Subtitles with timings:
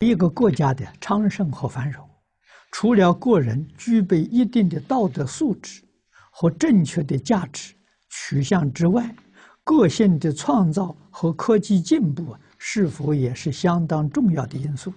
[0.00, 2.06] 一个国家的昌盛和繁荣，
[2.70, 5.82] 除了个人具备一定的道德素质
[6.30, 7.74] 和正确的价值
[8.10, 9.14] 取向之外，
[9.64, 14.92] 个性的创造和科技进步是否也是相当重要的因素？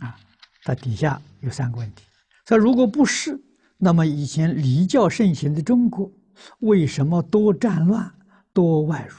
[0.00, 0.18] 啊，
[0.64, 2.02] 它底下有三个问题。
[2.44, 3.40] 说如果不是，
[3.76, 6.10] 那么以前礼教盛行的中国，
[6.58, 8.12] 为什么多战乱、
[8.52, 9.16] 多外辱？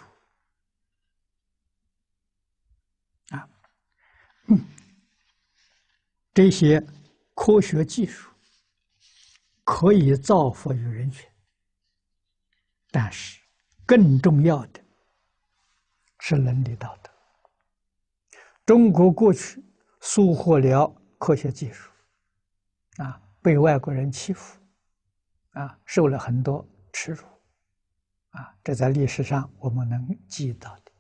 [4.50, 4.60] 嗯，
[6.34, 6.86] 这些
[7.34, 8.30] 科学技术
[9.64, 11.28] 可以造福于人群，
[12.92, 13.40] 但是
[13.86, 14.80] 更重要的
[16.20, 17.10] 是伦理道德。
[18.66, 19.64] 中国过去
[20.02, 20.88] 收获了
[21.18, 21.90] 科学技术，
[22.98, 24.60] 啊，被外国人欺负，
[25.52, 27.24] 啊，受了很多耻辱，
[28.32, 30.92] 啊，这在历史上我们能记到的。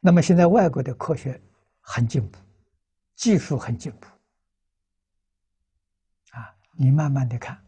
[0.00, 1.40] 那么现在外国的科学
[1.80, 2.38] 很进步。
[3.16, 4.06] 技术很进步，
[6.30, 7.58] 啊，你慢慢的看，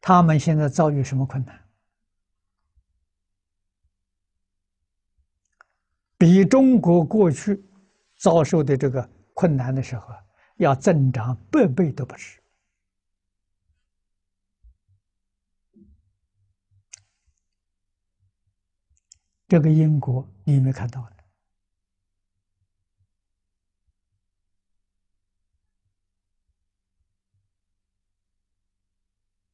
[0.00, 1.64] 他们现在遭遇什么困难？
[6.18, 7.64] 比中国过去
[8.16, 10.12] 遭受的这个困难的时候
[10.56, 12.42] 要增长百倍都不止。
[19.46, 21.08] 这个英国你有没有看到？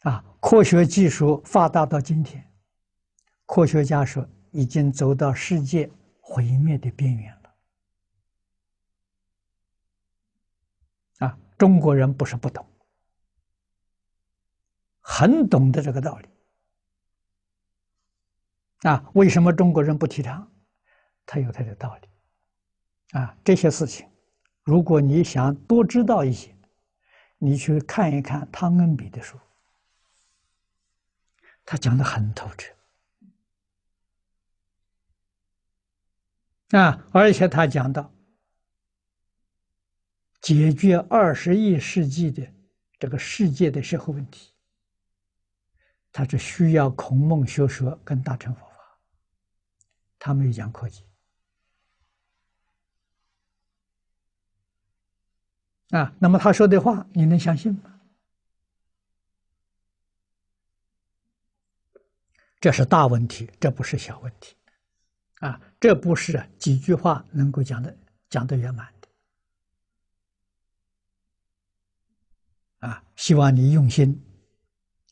[0.05, 2.51] 啊，科学技术发达到今天，
[3.47, 7.55] 科学家说已经走到世界毁灭的边缘了。
[11.27, 12.67] 啊，中国人不是不懂，
[15.01, 16.29] 很懂得这个道理。
[18.89, 20.47] 啊，为什么中国人不提倡？
[21.25, 22.09] 他有他的道理。
[23.19, 24.07] 啊，这些事情，
[24.65, 26.55] 如果你想多知道一些，
[27.39, 29.39] 你去看一看汤恩比的书。
[31.65, 32.73] 他讲得很透彻
[36.79, 38.13] 啊，而且他讲到
[40.41, 42.47] 解决二十一世纪的
[42.99, 44.53] 这个世界的社会问题，
[46.13, 48.99] 他是需要孔孟学说跟大乘佛法，
[50.19, 51.05] 他没有讲科技
[55.91, 56.15] 啊。
[56.19, 57.94] 那么他说的话，你能相信吗？
[62.65, 64.57] 这是大问题，这不是小问题，
[65.41, 67.95] 啊，这不是几句话能够讲的
[68.31, 69.09] 讲得圆满的，
[72.89, 74.19] 啊，希望你用心，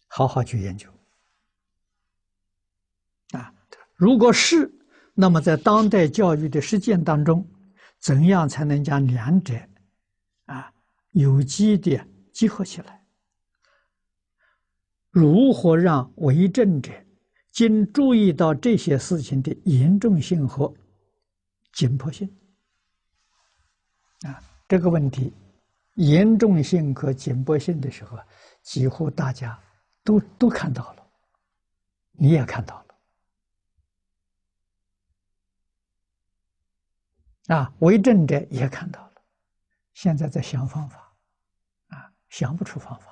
[0.06, 0.88] 好好去研究，
[3.32, 3.52] 啊，
[3.96, 4.72] 如果是，
[5.12, 7.46] 那么在当代教育的实践当中，
[7.98, 9.54] 怎样才能将两者，
[10.46, 10.72] 啊，
[11.10, 12.02] 有机的
[12.32, 13.04] 结合起来？
[15.10, 16.90] 如何让为政者？
[17.52, 20.74] 经注意到这些事情的严重性和
[21.72, 22.26] 紧迫性，
[24.22, 25.32] 啊，这个问题
[25.94, 28.18] 严重性和紧迫性的时候，
[28.62, 29.62] 几乎大家
[30.02, 31.06] 都都看到了，
[32.12, 32.82] 你也看到
[37.48, 39.12] 了，啊，为政者也看到了，
[39.92, 41.14] 现在在想方法，
[41.88, 43.11] 啊，想不出方法。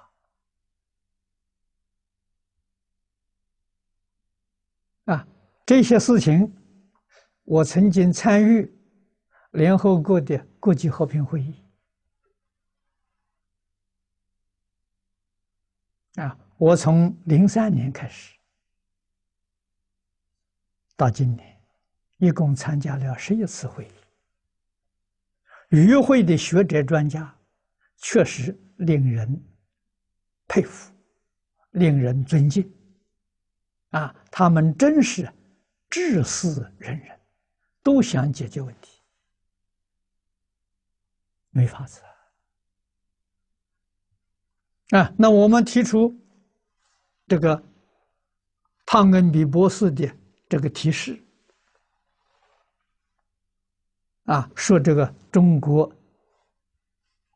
[5.10, 5.26] 啊，
[5.66, 6.56] 这些事情，
[7.42, 8.72] 我曾经参与
[9.50, 11.64] 联合国的国际和平会议。
[16.14, 18.36] 啊，我从零三年开始
[20.96, 21.60] 到今年，
[22.18, 23.90] 一共参加了十一次会议。
[25.70, 27.36] 与会的学者专家
[27.96, 29.42] 确实令人
[30.46, 30.92] 佩服，
[31.72, 32.72] 令人尊敬。
[33.90, 35.32] 啊，他们真是
[35.88, 37.20] 志思仁人，
[37.82, 39.02] 都想解决问题，
[41.50, 42.00] 没法子
[44.90, 45.12] 啊！
[45.18, 46.16] 那我们提出
[47.26, 47.62] 这个
[48.86, 50.12] 汤恩比博士的
[50.48, 51.24] 这个提示
[54.24, 55.92] 啊，说这个中国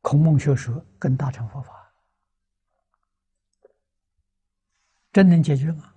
[0.03, 1.93] 孔孟学说跟大乘佛法
[5.13, 5.94] 真能解决吗？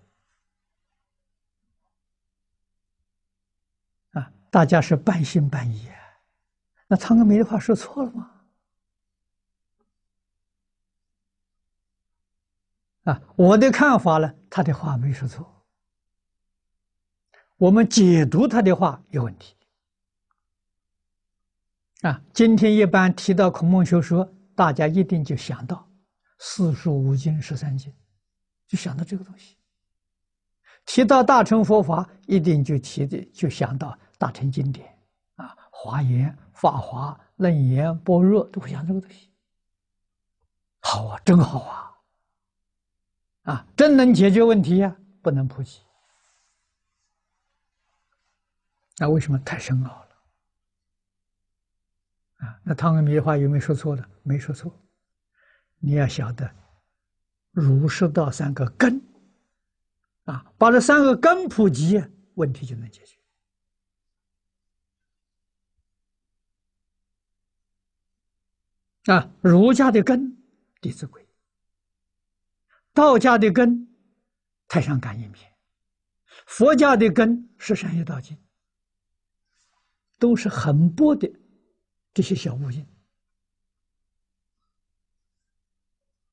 [4.49, 5.87] 大家是半信半疑，
[6.87, 8.31] 那汤恩比的话说错了吗？
[13.03, 15.65] 啊，我的看法呢，他的话没说错，
[17.55, 19.55] 我们解读他的话有问题，
[22.01, 25.89] 啊，今天一般提到孔孟学说，大家一定就想到
[26.39, 27.93] 四书五经十三经，
[28.67, 29.55] 就想到这个东西。
[30.87, 34.97] 提到大乘佛法，一定就提的就想到大乘经典
[35.35, 39.29] 啊，华严、法华、楞严、般若，都会想这个东西。
[40.79, 41.91] 好啊，真好啊！
[43.43, 45.81] 啊，真能解决问题呀，不能普及。
[48.97, 50.07] 那为什么太深奥了？
[52.37, 54.09] 啊，那汤恩比的话有没有说错的？
[54.23, 54.73] 没说错。
[55.79, 56.49] 你要晓得，
[57.51, 59.01] 儒释道三个根，
[60.27, 62.03] 啊，把这三个根普及，
[62.35, 63.17] 问题就能解决。
[69.11, 70.31] 啊，儒家的根
[70.81, 71.21] 《弟子规》，
[72.93, 73.79] 道家的根
[74.67, 75.49] 《太上感应篇》，
[76.45, 78.35] 佛家的根《十善业道经》，
[80.19, 81.31] 都是很薄的。
[82.13, 82.85] 这些小物件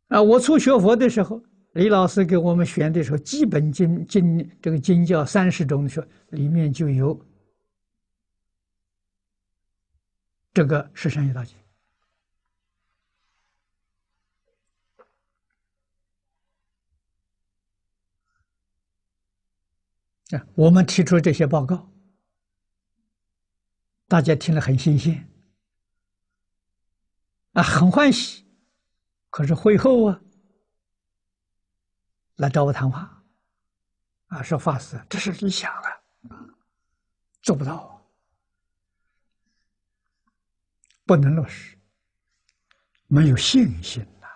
[0.08, 0.22] 啊！
[0.22, 1.44] 我初学佛的时候，
[1.74, 7.20] 李老师给我们选的时候，基本经经这个经教三十种的时候，里面就有
[10.52, 11.56] 这个《十善业道经》
[20.38, 20.46] 啊。
[20.54, 21.90] 我们提出这些报告，
[24.06, 25.28] 大家听了很新鲜。
[27.54, 28.44] 啊，很欢喜，
[29.30, 30.20] 可是会后啊，
[32.36, 33.22] 来找我谈话，
[34.26, 36.02] 啊，说法师，这是你想了，
[37.42, 38.04] 做不到，
[41.06, 41.78] 不能落实，
[43.06, 44.34] 没有信心呐、啊。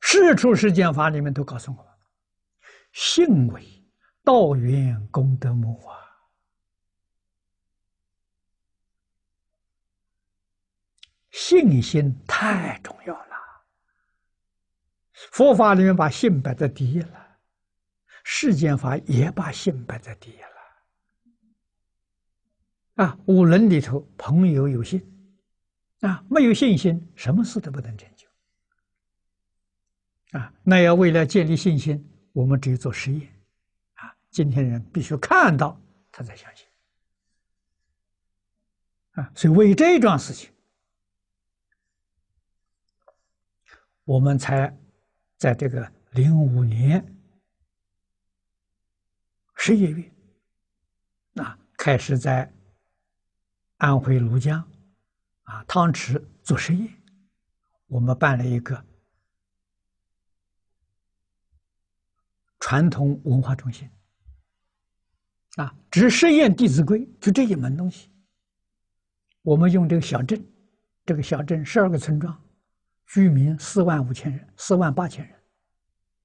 [0.00, 1.98] 世出世间法里面都告诉我，
[2.92, 3.86] 信为
[4.24, 5.96] 道源功德母啊。
[11.32, 13.35] 信心太重要了，
[15.32, 17.38] 佛法里面把信摆在第一了，
[18.22, 20.46] 世间法也把信摆在第一了。
[23.04, 25.02] 啊，五伦里头，朋友有信，
[26.00, 28.26] 啊，没有信心，什么事都不能成就。
[30.38, 33.28] 啊，那要为了建立信心，我们只有做实验。
[33.94, 35.80] 啊，今天人必须看到，
[36.12, 36.66] 他才相信。
[39.12, 40.50] 啊，所以为这桩事情。
[44.04, 44.78] 我们才
[45.36, 47.04] 在这个零五年
[49.56, 50.12] 十一月，
[51.34, 52.50] 啊，开始在
[53.76, 54.66] 安徽庐江
[55.42, 56.90] 啊汤池做实验。
[57.86, 58.84] 我们办了一个
[62.58, 63.88] 传统文化中心，
[65.56, 68.10] 啊，只实验《弟子规》，就这一门东西。
[69.42, 70.44] 我们用这个小镇，
[71.04, 72.42] 这个小镇十二个村庄。
[73.06, 75.40] 居民四万五千人，四万八千人，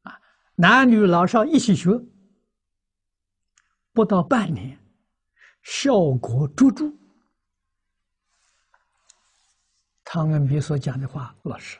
[0.01, 0.19] 啊，
[0.55, 1.91] 男女老少一起学，
[3.93, 4.77] 不到半年，
[5.61, 6.91] 效果卓著。
[10.03, 11.79] 汤恩比所讲的话落实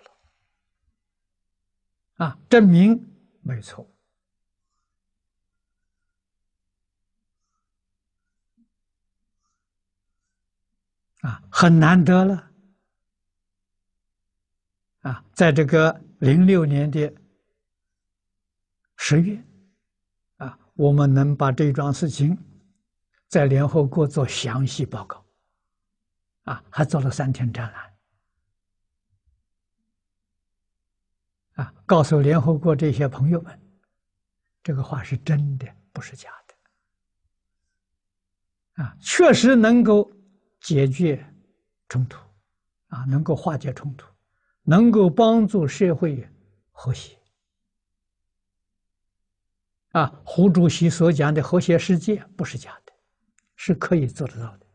[2.17, 3.11] 了，啊，证明
[3.41, 3.85] 没错，
[11.21, 12.50] 啊，很难得了。
[15.01, 17.11] 啊，在这个零六年的
[18.97, 19.43] 十月，
[20.37, 22.37] 啊，我们能把这桩事情
[23.27, 25.25] 在联合国做详细报告，
[26.43, 27.93] 啊，还做了三天展览，
[31.65, 33.59] 啊，告诉联合国这些朋友们，
[34.61, 36.29] 这个话是真的，不是假
[38.75, 40.11] 的，啊，确实能够
[40.59, 41.25] 解决
[41.89, 42.19] 冲突，
[42.89, 44.10] 啊，能够化解冲突。
[44.63, 46.27] 能够帮助社会
[46.71, 47.17] 和谐
[49.91, 50.21] 啊！
[50.23, 52.93] 胡主席所讲的和谐世界不是假的，
[53.55, 54.65] 是可以做得到的。